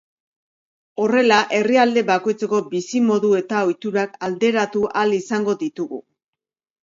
Horrela, 1.01 1.35
herrialde 1.57 2.03
bakoitzeko 2.07 2.61
bizimodu 2.71 3.31
eta 3.41 3.61
ohiturak 3.67 4.15
alderatu 4.29 4.83
ahal 4.93 5.15
izango 5.19 5.55
ditugu. 5.63 6.01